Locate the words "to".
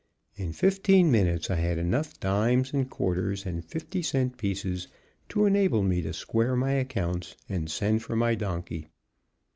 5.29-5.45, 6.01-6.11